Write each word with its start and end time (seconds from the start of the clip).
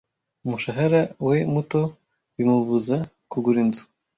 Umushahara 0.45 1.01
we 1.27 1.37
muto 1.53 1.81
bimubuza 2.35 2.95
kugura 3.31 3.57
inzu. 3.65 3.83